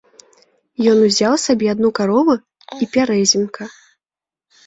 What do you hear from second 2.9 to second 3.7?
пярэзімка.